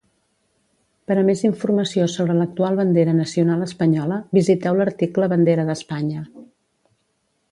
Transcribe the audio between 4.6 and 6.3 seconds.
l'article Bandera d'Espanya.